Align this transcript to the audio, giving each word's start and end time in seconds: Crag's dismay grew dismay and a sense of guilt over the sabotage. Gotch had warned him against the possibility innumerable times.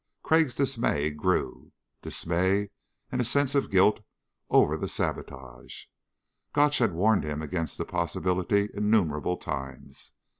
Crag's 0.23 0.55
dismay 0.55 1.11
grew 1.11 1.73
dismay 2.01 2.71
and 3.11 3.21
a 3.21 3.23
sense 3.23 3.53
of 3.53 3.69
guilt 3.69 3.99
over 4.49 4.75
the 4.75 4.87
sabotage. 4.87 5.85
Gotch 6.53 6.79
had 6.79 6.93
warned 6.93 7.23
him 7.23 7.43
against 7.43 7.77
the 7.77 7.85
possibility 7.85 8.67
innumerable 8.73 9.37
times. 9.37 10.11